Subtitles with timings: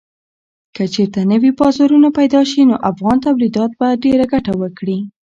[0.75, 4.97] که چېرې نوي بازارونه پېدا شي نو افغان تولیدات به ډېره ګټه وکړي.